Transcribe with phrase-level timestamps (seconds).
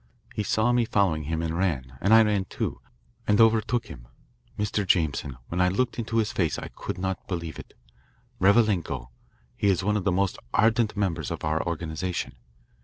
[0.33, 2.81] He saw me following him and ran, and I ran, too,
[3.27, 4.07] and overtook him.
[4.57, 4.83] Mr.
[4.83, 7.75] Jameson, when I looked into his face I could not believe it.
[8.39, 9.09] Revalenko
[9.55, 12.33] he is one of the most ardent members of our organisation.